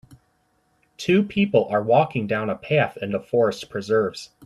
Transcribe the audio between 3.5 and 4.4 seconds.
preserves.